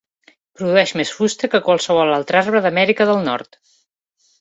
Produeix 0.61 0.93
més 1.01 1.11
fusta 1.17 1.51
que 1.55 1.63
qualsevol 1.69 2.17
altre 2.17 2.43
arbre 2.43 2.65
d'Amèrica 2.67 3.11
del 3.11 3.25
Nord. 3.31 3.65